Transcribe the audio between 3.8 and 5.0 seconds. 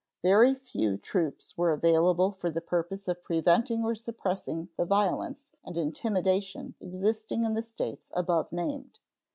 or suppressing the